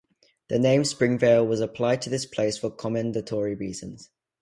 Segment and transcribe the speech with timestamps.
[0.47, 4.09] The name Springvale was applied to this place for commendatory reasons.